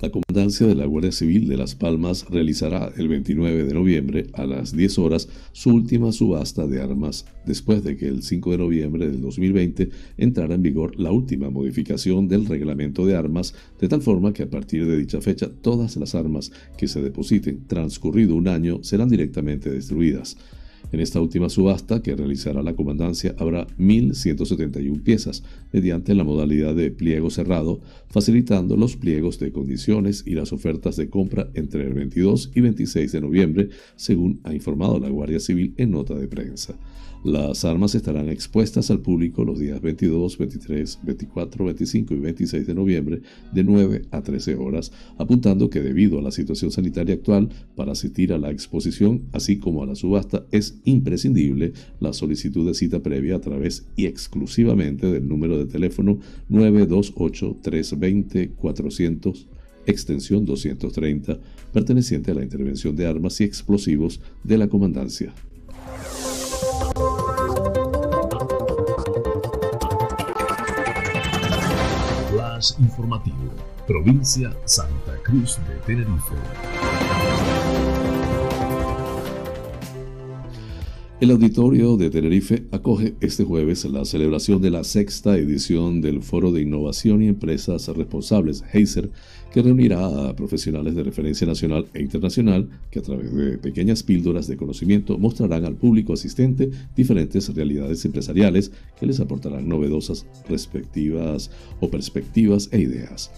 [0.00, 4.46] La Comandancia de la Guardia Civil de Las Palmas realizará el 29 de noviembre a
[4.46, 9.10] las 10 horas su última subasta de armas después de que el 5 de noviembre
[9.10, 14.32] del 2020 entrara en vigor la última modificación del reglamento de armas de tal forma
[14.32, 18.82] que a partir de dicha fecha todas las armas que se depositen transcurrido un año
[18.82, 20.38] serán directamente destruidas.
[20.92, 26.90] En esta última subasta que realizará la comandancia habrá 1.171 piezas mediante la modalidad de
[26.90, 32.50] pliego cerrado, facilitando los pliegos de condiciones y las ofertas de compra entre el 22
[32.54, 36.74] y 26 de noviembre, según ha informado la Guardia Civil en nota de prensa.
[37.22, 42.74] Las armas estarán expuestas al público los días 22, 23, 24, 25 y 26 de
[42.74, 43.20] noviembre
[43.52, 48.32] de 9 a 13 horas, apuntando que debido a la situación sanitaria actual, para asistir
[48.32, 53.36] a la exposición, así como a la subasta, es imprescindible la solicitud de cita previa
[53.36, 59.46] a través y exclusivamente del número de teléfono 928-320-400
[59.86, 61.38] extensión 230,
[61.72, 65.32] perteneciente a la intervención de armas y explosivos de la comandancia.
[72.78, 73.36] Informativo,
[73.86, 76.34] provincia Santa Cruz de Tenerife.
[81.20, 86.52] El auditorio de Tenerife acoge este jueves la celebración de la sexta edición del Foro
[86.52, 89.10] de Innovación y Empresas Responsables, HACER,
[89.52, 94.46] que reunirá a profesionales de referencia nacional e internacional que a través de pequeñas píldoras
[94.46, 101.90] de conocimiento mostrarán al público asistente diferentes realidades empresariales que les aportarán novedosas perspectivas o
[101.90, 103.30] perspectivas e ideas.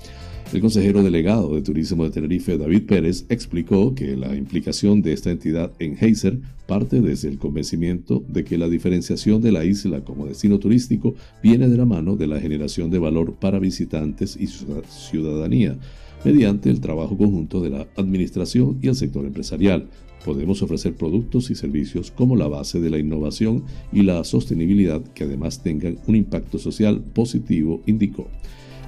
[0.53, 5.31] El consejero delegado de Turismo de Tenerife, David Pérez, explicó que la implicación de esta
[5.31, 10.27] entidad en Heiser parte desde el convencimiento de que la diferenciación de la isla como
[10.27, 15.79] destino turístico viene de la mano de la generación de valor para visitantes y ciudadanía,
[16.25, 19.89] mediante el trabajo conjunto de la administración y el sector empresarial.
[20.25, 25.25] Podemos ofrecer productos y servicios como la base de la innovación y la sostenibilidad que
[25.25, 28.29] además tengan un impacto social positivo, indicó.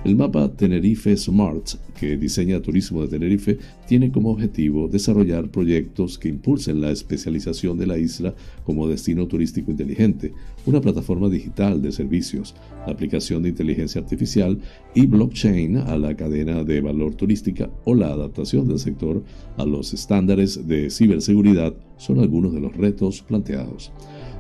[0.05, 1.67] El mapa Tenerife Smart,
[1.99, 3.59] que diseña Turismo de Tenerife,
[3.89, 9.71] tiene como objetivo desarrollar proyectos que impulsen la especialización de la isla como destino turístico
[9.71, 10.35] inteligente,
[10.67, 12.55] una plataforma digital de servicios,
[12.87, 14.59] la aplicación de inteligencia artificial
[14.95, 19.23] y blockchain a la cadena de valor turística o la adaptación del sector
[19.57, 23.93] a los estándares de ciberseguridad son algunos de los retos planteados.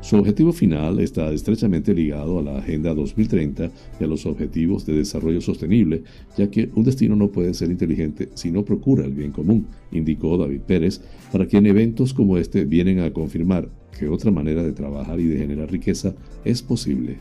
[0.05, 4.93] Su objetivo final está estrechamente ligado a la Agenda 2030 y a los Objetivos de
[4.93, 6.03] Desarrollo Sostenible,
[6.37, 10.37] ya que un destino no puede ser inteligente si no procura el bien común, indicó
[10.37, 11.01] David Pérez,
[11.33, 15.39] para quien eventos como este vienen a confirmar que otra manera de trabajar y de
[15.39, 16.15] generar riqueza
[16.45, 17.17] es posible.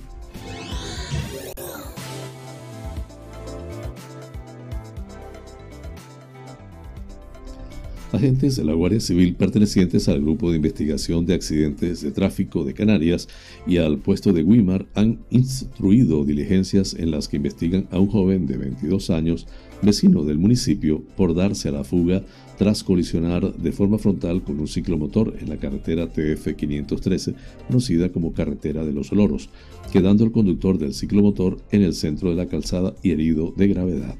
[8.13, 12.75] Agentes de la Guardia Civil pertenecientes al Grupo de Investigación de Accidentes de Tráfico de
[12.75, 13.27] Canarias
[13.65, 18.45] y al puesto de Wimar han instruido diligencias en las que investigan a un joven
[18.45, 19.47] de 22 años,
[19.81, 22.23] vecino del municipio, por darse a la fuga
[22.57, 27.33] tras colisionar de forma frontal con un ciclomotor en la carretera TF 513,
[27.67, 29.49] conocida como Carretera de los Loros,
[29.91, 34.15] quedando el conductor del ciclomotor en el centro de la calzada y herido de gravedad.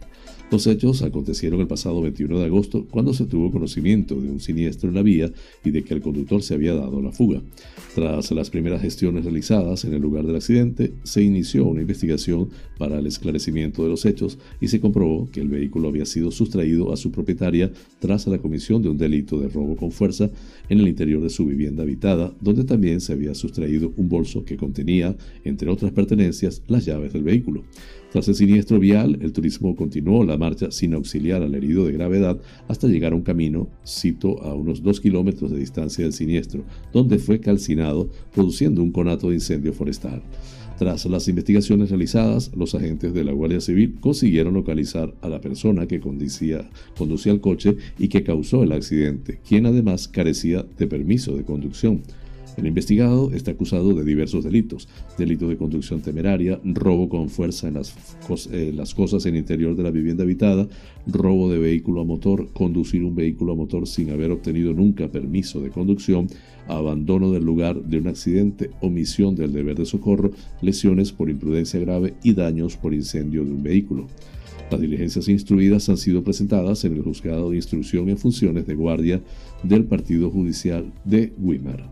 [0.54, 4.88] Los hechos acontecieron el pasado 21 de agosto cuando se tuvo conocimiento de un siniestro
[4.88, 5.32] en la vía
[5.66, 7.41] y de que el conductor se había dado la fuga.
[7.95, 12.99] Tras las primeras gestiones realizadas en el lugar del accidente, se inició una investigación para
[12.99, 16.97] el esclarecimiento de los hechos y se comprobó que el vehículo había sido sustraído a
[16.97, 20.30] su propietaria tras la comisión de un delito de robo con fuerza
[20.70, 24.56] en el interior de su vivienda habitada, donde también se había sustraído un bolso que
[24.56, 27.64] contenía, entre otras pertenencias, las llaves del vehículo.
[28.14, 32.39] Tras el siniestro vial, el turismo continuó la marcha sin auxiliar al herido de gravedad
[32.68, 37.18] hasta llegar a un camino, cito, a unos dos kilómetros de distancia del siniestro, donde
[37.18, 40.22] fue calcinado, produciendo un conato de incendio forestal.
[40.78, 45.88] Tras las investigaciones realizadas, los agentes de la Guardia Civil consiguieron localizar a la persona
[45.88, 46.70] que conducía
[47.32, 52.03] el coche y que causó el accidente, quien además carecía de permiso de conducción.
[52.56, 54.88] El investigado está acusado de diversos delitos,
[55.18, 57.95] delito de conducción temeraria, robo con fuerza en las,
[58.51, 60.68] eh, cosas en el interior de la vivienda habitada,
[61.08, 65.62] robo de vehículo a motor, conducir un vehículo a motor sin haber obtenido nunca permiso
[65.62, 66.28] de conducción,
[66.68, 70.32] abandono del lugar de un accidente, omisión del deber de socorro,
[70.62, 74.08] lesiones por imprudencia grave y daños por incendio de un vehículo.
[74.70, 79.22] Las diligencias instruidas han sido presentadas en el juzgado de instrucción en funciones de guardia
[79.64, 81.84] del Partido Judicial de Wimmer.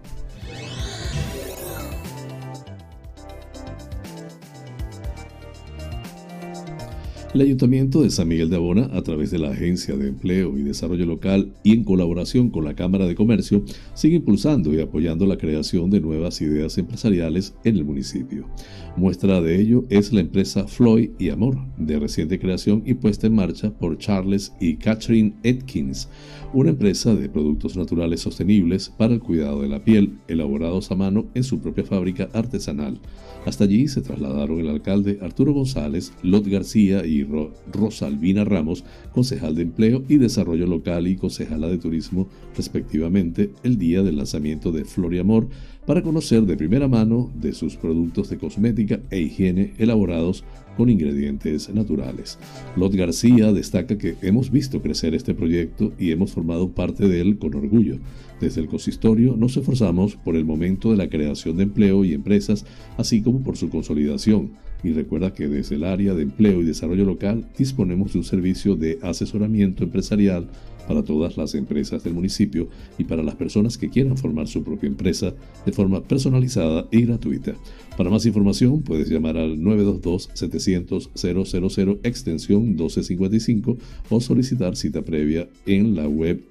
[7.34, 10.64] El Ayuntamiento de San Miguel de Abona, a través de la Agencia de Empleo y
[10.64, 13.64] Desarrollo Local y en colaboración con la Cámara de Comercio,
[13.94, 18.50] sigue impulsando y apoyando la creación de nuevas ideas empresariales en el municipio.
[18.98, 23.36] Muestra de ello es la empresa Floyd y Amor, de reciente creación y puesta en
[23.36, 26.10] marcha por Charles y Catherine Atkins,
[26.54, 31.28] una empresa de productos naturales sostenibles para el cuidado de la piel, elaborados a mano
[31.36, 33.00] en su propia fábrica artesanal.
[33.46, 37.26] Hasta allí se trasladaron el alcalde Arturo González, Lot García y
[37.72, 38.84] Rosalvina Ramos,
[39.14, 42.28] concejal de Empleo y Desarrollo Local y concejala de Turismo,
[42.58, 45.48] respectivamente, el día del lanzamiento de Floriamor,
[45.86, 50.44] para conocer de primera mano de sus productos de cosmética e higiene elaborados
[50.78, 52.38] con ingredientes naturales.
[52.76, 57.38] Lot García destaca que hemos visto crecer este proyecto y hemos formado parte de él
[57.38, 57.98] con orgullo.
[58.40, 62.66] Desde el consistorio nos esforzamos por el momento de la creación de empleo y empresas,
[62.98, 64.52] así como por su consolidación.
[64.84, 68.76] Y recuerda que desde el área de empleo y desarrollo local disponemos de un servicio
[68.76, 70.48] de asesoramiento empresarial
[70.92, 72.68] para todas las empresas del municipio
[72.98, 75.34] y para las personas que quieran formar su propia empresa
[75.66, 77.54] de forma personalizada y gratuita.
[77.96, 83.78] Para más información puedes llamar al 922-700-000 extensión 1255
[84.10, 86.44] o solicitar cita previa en la web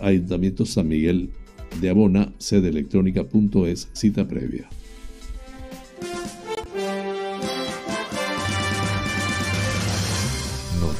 [0.00, 1.30] Ayuntamiento San Miguel
[1.80, 4.68] de Abona, sede electrónica.es, cita previa.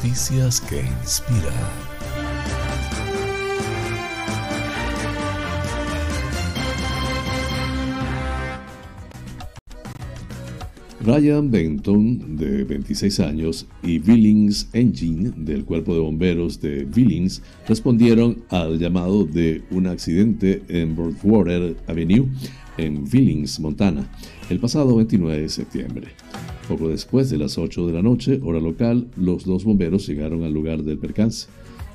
[0.00, 1.52] Noticias que inspiran.
[11.00, 18.44] Ryan Benton, de 26 años, y Billings Engine, del Cuerpo de Bomberos de Billings, respondieron
[18.50, 22.28] al llamado de un accidente en Broadwater Avenue,
[22.76, 24.08] en Billings, Montana,
[24.48, 26.08] el pasado 29 de septiembre.
[26.68, 30.52] Poco después de las 8 de la noche, hora local, los dos bomberos llegaron al
[30.52, 31.48] lugar del percance.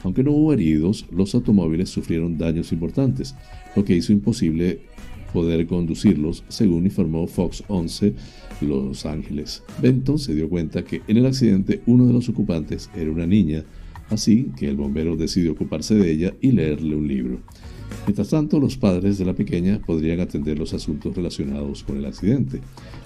[0.03, 3.35] Aunque no hubo heridos, los automóviles sufrieron daños importantes,
[3.75, 4.79] lo que hizo imposible
[5.31, 8.15] poder conducirlos, según informó Fox 11
[8.61, 9.61] Los Ángeles.
[9.79, 13.63] Benton se dio cuenta que en el accidente uno de los ocupantes era una niña,
[14.09, 17.39] así que el bombero decidió ocuparse de ella y leerle un libro.
[18.05, 22.59] Mientras tanto, los padres de la pequeña podrían atender los asuntos relacionados con el accidente.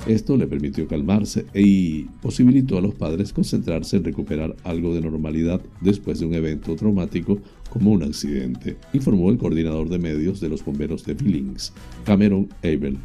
[0.07, 5.61] Esto le permitió calmarse y posibilitó a los padres concentrarse en recuperar algo de normalidad
[5.81, 10.63] después de un evento traumático como un accidente, informó el coordinador de medios de los
[10.63, 11.73] bomberos de Billings,
[12.05, 12.97] Cameron Abel,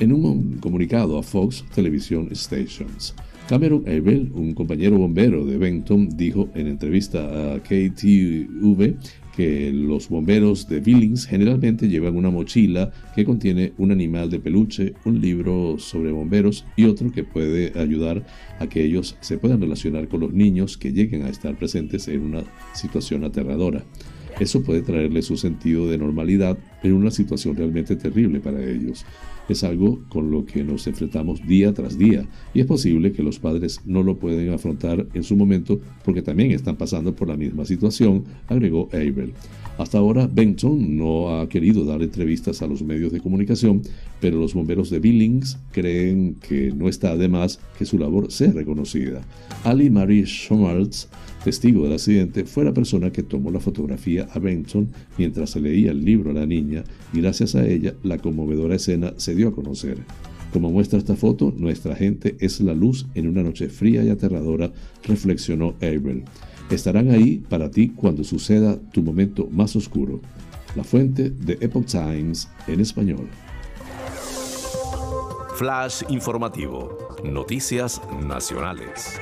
[0.00, 3.14] en un comunicado a Fox Television Stations.
[3.48, 8.96] Cameron Abel, un compañero bombero de Benton, dijo en entrevista a KTV
[9.38, 14.94] que los bomberos de Billings generalmente llevan una mochila que contiene un animal de peluche,
[15.04, 18.26] un libro sobre bomberos y otro que puede ayudar
[18.58, 22.22] a que ellos se puedan relacionar con los niños que lleguen a estar presentes en
[22.22, 22.42] una
[22.74, 23.84] situación aterradora.
[24.40, 29.04] Eso puede traerles un sentido de normalidad en una situación realmente terrible para ellos
[29.52, 33.38] es algo con lo que nos enfrentamos día tras día y es posible que los
[33.38, 37.64] padres no lo pueden afrontar en su momento porque también están pasando por la misma
[37.64, 39.32] situación, agregó Abel.
[39.78, 43.82] Hasta ahora, Benton no ha querido dar entrevistas a los medios de comunicación,
[44.20, 48.50] pero los bomberos de Billings creen que no está de más que su labor sea
[48.50, 49.20] reconocida.
[49.62, 51.08] Ali Marie Schmaltz
[51.44, 56.04] testigo del accidente, fue la persona que tomó la fotografía a Benson mientras leía el
[56.04, 59.98] libro a la niña y gracias a ella la conmovedora escena se dio a conocer.
[60.52, 64.72] Como muestra esta foto, nuestra gente es la luz en una noche fría y aterradora,
[65.04, 66.24] reflexionó Abel.
[66.70, 70.20] Estarán ahí para ti cuando suceda tu momento más oscuro.
[70.74, 73.28] La fuente de Epoch Times en español.
[75.56, 77.16] Flash informativo.
[77.24, 79.18] Noticias nacionales.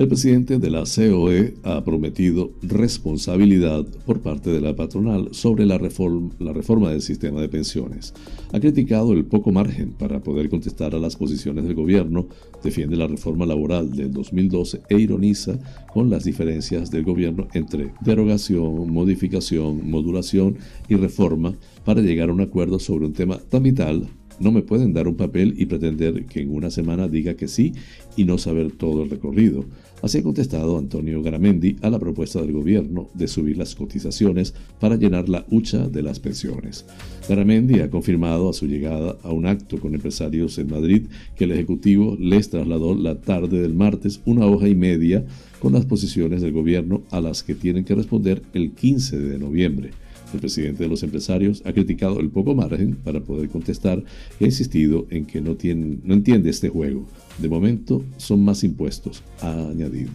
[0.00, 5.76] El presidente de la COE ha prometido responsabilidad por parte de la patronal sobre la
[5.76, 8.14] reforma, del sistema de pensiones.
[8.50, 12.28] Ha criticado el poco margen para poder contestar a las posiciones del gobierno,
[12.64, 15.58] defiende la reforma laboral del 2012 e ironiza
[15.92, 20.56] con las diferencias del gobierno entre derogación, modificación, modulación
[20.88, 24.08] y reforma para llegar a un acuerdo sobre un tema tan vital
[24.40, 27.74] no me pueden dar un papel y pretender que en una semana diga que sí
[28.16, 29.66] y no saber todo el recorrido.
[30.02, 34.96] Así ha contestado Antonio Garamendi a la propuesta del gobierno de subir las cotizaciones para
[34.96, 36.86] llenar la hucha de las pensiones.
[37.28, 41.02] Garamendi ha confirmado a su llegada a un acto con empresarios en Madrid
[41.36, 45.24] que el Ejecutivo les trasladó la tarde del martes una hoja y media
[45.60, 49.90] con las posiciones del gobierno a las que tienen que responder el 15 de noviembre.
[50.32, 54.02] El presidente de los empresarios ha criticado el poco margen para poder contestar
[54.38, 55.56] y ha insistido en que no,
[56.04, 57.06] no entiende este juego.
[57.38, 60.12] De momento son más impuestos, ha añadido.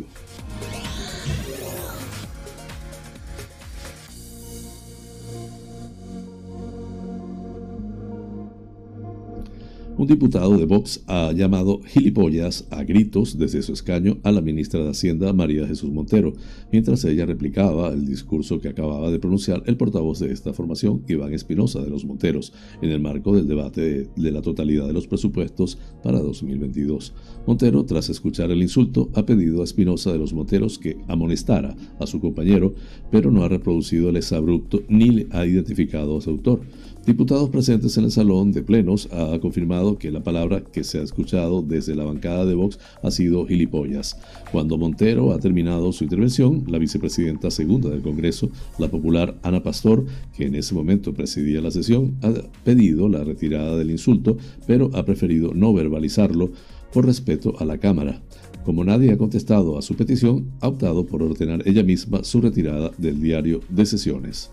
[9.97, 14.83] Un diputado de Vox ha llamado gilipollas a gritos desde su escaño a la ministra
[14.83, 16.33] de Hacienda, María Jesús Montero,
[16.69, 21.33] mientras ella replicaba el discurso que acababa de pronunciar el portavoz de esta formación, Iván
[21.33, 25.77] Espinosa de los Monteros, en el marco del debate de, la totalidad de los presupuestos
[26.03, 27.13] para 2022.
[27.47, 32.05] Montero, tras escuchar el insulto, ha pedido a Espinosa de los Monteros que amonestara a
[32.05, 32.75] su compañero,
[33.11, 36.59] pero no ha reproducido el exabrupto ni le ha identificado a su autor.
[37.05, 41.03] Diputados presentes en el salón de plenos ha confirmado que la palabra que se ha
[41.03, 44.17] escuchado desde la bancada de Vox ha sido gilipollas.
[44.51, 48.49] Cuando Montero ha terminado su intervención, la vicepresidenta segunda del Congreso,
[48.79, 50.03] la popular Ana Pastor,
[50.35, 52.33] que en ese momento presidía la sesión, ha
[52.63, 56.53] pedido la retirada del insulto, pero ha preferido no verbalizarlo
[56.91, 58.23] por respeto a la Cámara.
[58.63, 62.89] Como nadie ha contestado a su petición, ha optado por ordenar ella misma su retirada
[62.97, 64.49] del diario de sesiones.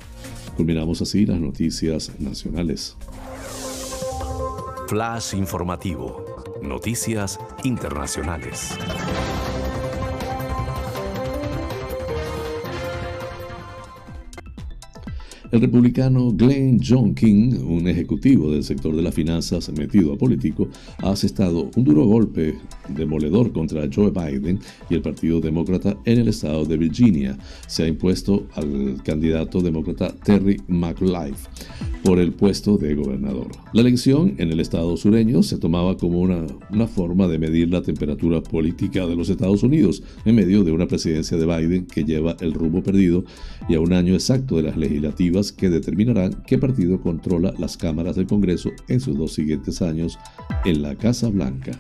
[0.57, 2.97] Culminamos así las noticias nacionales.
[4.89, 6.25] Flash informativo.
[6.63, 8.79] Noticias internacionales.
[15.53, 20.67] El republicano Glenn John King, un ejecutivo del sector de las finanzas metido a político,
[21.03, 22.55] ha asestado un duro golpe
[22.89, 27.37] demoledor contra Joe Biden y el Partido Demócrata en el estado de Virginia.
[27.67, 31.47] Se ha impuesto al candidato demócrata Terry McAuliffe
[32.03, 33.49] por el puesto de gobernador.
[33.75, 37.83] La elección en el estado sureño se tomaba como una, una forma de medir la
[37.83, 42.37] temperatura política de los Estados Unidos en medio de una presidencia de Biden que lleva
[42.41, 43.25] el rumbo perdido
[43.69, 48.15] y a un año exacto de las legislativas que determinarán qué partido controla las cámaras
[48.15, 50.19] del Congreso en sus dos siguientes años
[50.65, 51.73] en la Casa Blanca.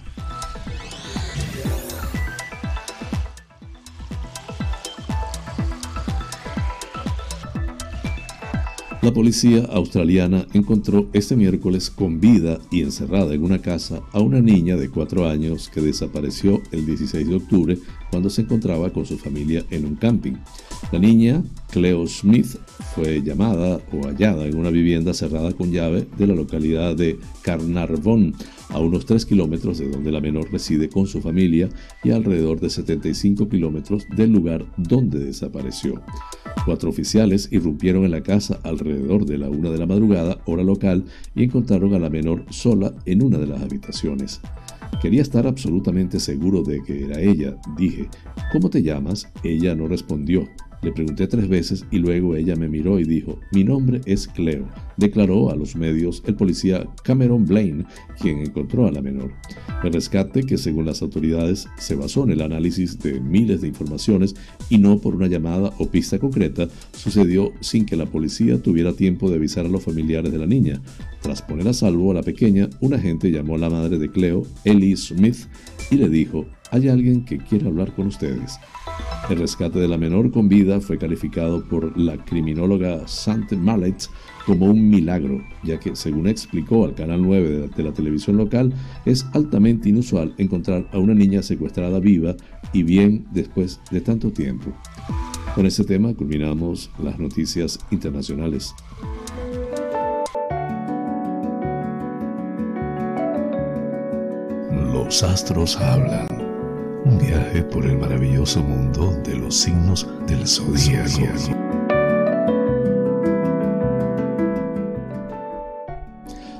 [9.02, 14.40] La policía australiana encontró este miércoles con vida y encerrada en una casa a una
[14.40, 17.78] niña de cuatro años que desapareció el 16 de octubre
[18.12, 20.34] cuando se encontraba con su familia en un camping.
[20.92, 21.42] La niña,
[21.72, 22.56] Cleo Smith,
[22.94, 28.36] fue llamada o hallada en una vivienda cerrada con llave de la localidad de Carnarvon,
[28.72, 31.68] a unos 3 kilómetros de donde la menor reside con su familia
[32.02, 36.02] y alrededor de 75 kilómetros del lugar donde desapareció.
[36.64, 41.04] Cuatro oficiales irrumpieron en la casa alrededor de la una de la madrugada, hora local,
[41.34, 44.40] y encontraron a la menor sola en una de las habitaciones.
[45.00, 47.56] Quería estar absolutamente seguro de que era ella.
[47.76, 48.08] Dije,
[48.52, 49.28] ¿cómo te llamas?
[49.42, 50.48] Ella no respondió.
[50.82, 54.66] Le pregunté tres veces y luego ella me miró y dijo, mi nombre es Cleo,
[54.96, 57.84] declaró a los medios el policía Cameron Blaine,
[58.20, 59.32] quien encontró a la menor.
[59.84, 64.34] El rescate, que según las autoridades se basó en el análisis de miles de informaciones
[64.70, 69.30] y no por una llamada o pista concreta, sucedió sin que la policía tuviera tiempo
[69.30, 70.82] de avisar a los familiares de la niña.
[71.20, 74.42] Tras poner a salvo a la pequeña, un agente llamó a la madre de Cleo,
[74.64, 75.46] Ellie Smith,
[75.92, 78.58] y le dijo, hay alguien que quiere hablar con ustedes.
[79.28, 84.08] El rescate de la menor con vida fue calificado por la criminóloga Sante Mallet
[84.46, 88.72] como un milagro, ya que, según explicó al Canal 9 de la, televisión local,
[89.04, 92.36] es altamente inusual encontrar a una niña secuestrada viva
[92.72, 94.72] y bien después de tanto tiempo.
[95.54, 98.74] Con este tema culminamos las noticias internacionales.
[105.12, 106.26] Los astros hablan.
[107.04, 111.20] Un viaje por el maravilloso mundo de los signos del zodíaco.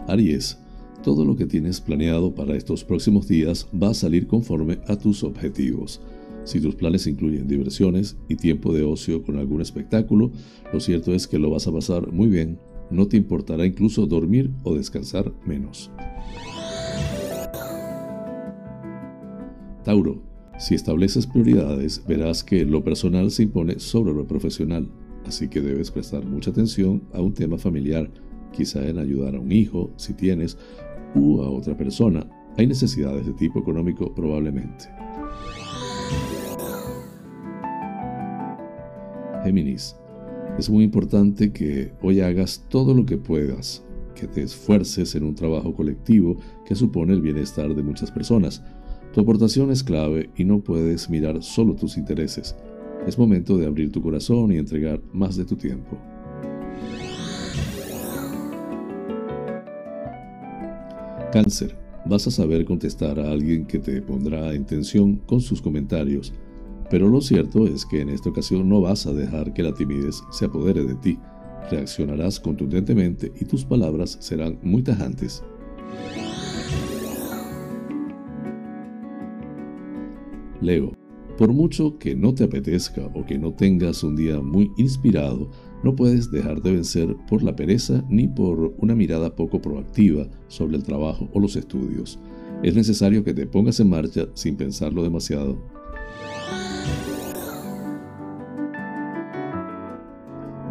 [0.06, 0.58] Aries,
[1.02, 5.24] todo lo que tienes planeado para estos próximos días va a salir conforme a tus
[5.24, 6.02] objetivos.
[6.44, 10.30] Si tus planes incluyen diversiones y tiempo de ocio con algún espectáculo,
[10.70, 12.58] lo cierto es que lo vas a pasar muy bien.
[12.90, 15.90] No te importará incluso dormir o descansar menos.
[19.84, 20.22] Tauro,
[20.58, 24.88] si estableces prioridades, verás que lo personal se impone sobre lo profesional,
[25.26, 28.08] así que debes prestar mucha atención a un tema familiar,
[28.52, 30.56] quizá en ayudar a un hijo, si tienes,
[31.16, 32.28] u a otra persona.
[32.58, 34.84] Hay necesidades de tipo económico probablemente.
[39.42, 39.96] Géminis,
[40.58, 45.34] es muy importante que hoy hagas todo lo que puedas, que te esfuerces en un
[45.34, 48.62] trabajo colectivo que supone el bienestar de muchas personas
[49.12, 52.56] tu aportación es clave y no puedes mirar solo tus intereses.
[53.06, 55.98] Es momento de abrir tu corazón y entregar más de tu tiempo.
[61.32, 61.76] Cáncer.
[62.04, 66.32] Vas a saber contestar a alguien que te pondrá en tensión con sus comentarios,
[66.90, 70.22] pero lo cierto es que en esta ocasión no vas a dejar que la timidez
[70.30, 71.18] se apodere de ti.
[71.70, 75.44] Reaccionarás contundentemente y tus palabras serán muy tajantes.
[80.62, 80.92] Leo,
[81.36, 85.50] por mucho que no te apetezca o que no tengas un día muy inspirado,
[85.82, 90.76] no puedes dejar de vencer por la pereza ni por una mirada poco proactiva sobre
[90.76, 92.20] el trabajo o los estudios.
[92.62, 95.58] Es necesario que te pongas en marcha sin pensarlo demasiado.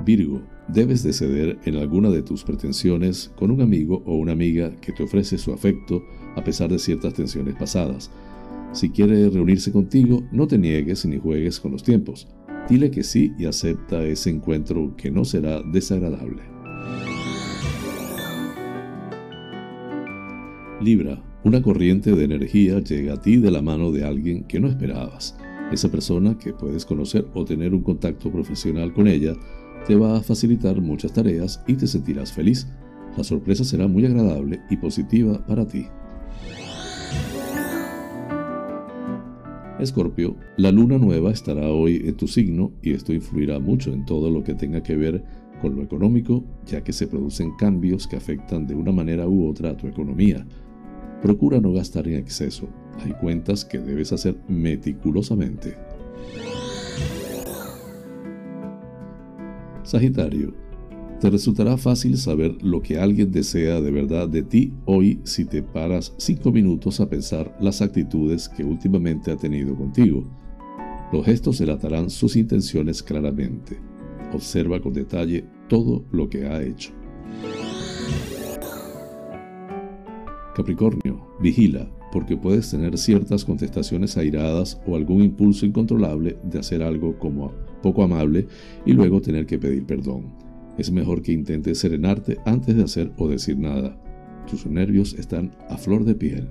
[0.06, 4.72] Virgo, debes de ceder en alguna de tus pretensiones con un amigo o una amiga
[4.80, 6.02] que te ofrece su afecto
[6.36, 8.10] a pesar de ciertas tensiones pasadas.
[8.74, 12.28] Si quiere reunirse contigo, no te niegues ni juegues con los tiempos.
[12.70, 16.42] Dile que sí y acepta ese encuentro que no será desagradable.
[20.82, 24.70] Libra, una corriente de energía llega a ti de la mano de alguien que no
[24.70, 25.38] esperabas.
[25.72, 29.34] Esa persona que puedes conocer o tener un contacto profesional con ella
[29.86, 32.68] te va a facilitar muchas tareas y te sentirás feliz.
[33.18, 35.88] La sorpresa será muy agradable y positiva para ti.
[39.82, 44.30] Escorpio, la luna nueva estará hoy en tu signo y esto influirá mucho en todo
[44.30, 45.24] lo que tenga que ver
[45.60, 49.72] con lo económico, ya que se producen cambios que afectan de una manera u otra
[49.72, 50.46] a tu economía.
[51.24, 52.68] Procura no gastar en exceso.
[53.04, 55.76] Hay cuentas que debes hacer meticulosamente.
[59.82, 60.54] Sagitario,
[61.22, 65.62] te resultará fácil saber lo que alguien desea de verdad de ti hoy si te
[65.62, 70.26] paras cinco minutos a pensar las actitudes que últimamente ha tenido contigo.
[71.14, 73.78] Los gestos delatarán sus intenciones claramente.
[74.34, 76.92] Observa con detalle todo lo que ha hecho.
[80.56, 87.20] Capricornio, vigila, porque puedes tener ciertas contestaciones airadas o algún impulso incontrolable de hacer algo
[87.20, 87.52] como
[87.84, 88.48] poco amable
[88.88, 90.51] y luego tener que pedir perdón
[90.82, 93.96] es mejor que intentes serenarte antes de hacer o decir nada.
[94.50, 96.48] Tus nervios están a flor de piel.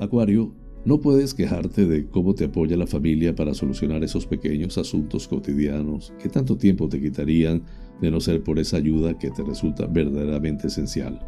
[0.00, 0.52] Acuario,
[0.84, 6.12] no puedes quejarte de cómo te apoya la familia para solucionar esos pequeños asuntos cotidianos
[6.20, 7.62] que tanto tiempo te quitarían
[8.00, 11.20] de no ser por esa ayuda que te resulta verdaderamente esencial.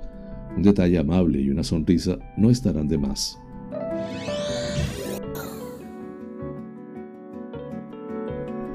[0.56, 3.38] Un detalle amable y una sonrisa no estarán de más.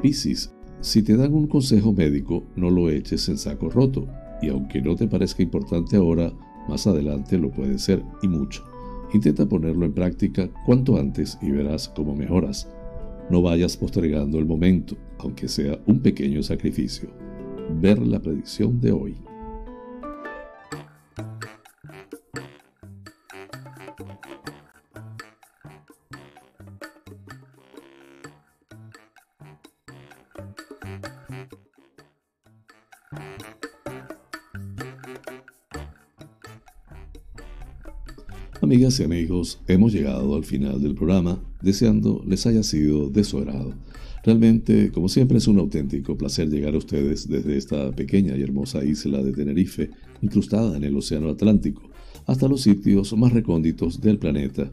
[0.01, 4.07] Piscis, si te dan un consejo médico, no lo eches en saco roto,
[4.41, 6.31] y aunque no te parezca importante ahora,
[6.69, 8.63] más adelante lo puede ser, y mucho.
[9.13, 12.69] Intenta ponerlo en práctica cuanto antes y verás cómo mejoras.
[13.29, 17.09] No vayas postergando el momento, aunque sea un pequeño sacrificio.
[17.81, 19.15] Ver la predicción de hoy.
[38.67, 43.37] Amigas y amigos, hemos llegado al final del programa, deseando les haya sido de su
[43.37, 43.73] agrado.
[44.25, 48.83] Realmente, como siempre, es un auténtico placer llegar a ustedes desde esta pequeña y hermosa
[48.83, 49.91] isla de Tenerife,
[50.21, 51.81] incrustada en el Océano Atlántico,
[52.25, 54.69] hasta los sitios más recónditos del planeta.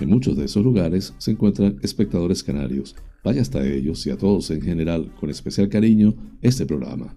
[0.00, 2.94] En muchos de esos lugares se encuentran espectadores canarios.
[3.24, 7.16] Vaya hasta ellos y a todos en general, con especial cariño, este programa.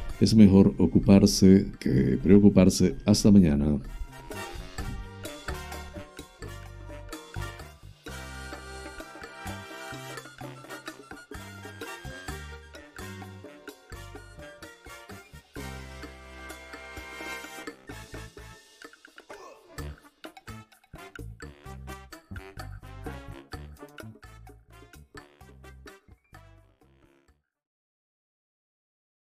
[0.21, 2.95] es mejor ocuparse que preocuparse.
[3.05, 3.79] Hasta mañana.